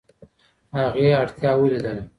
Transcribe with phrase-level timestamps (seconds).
[0.77, 2.01] هغې اړتیا ولیدله.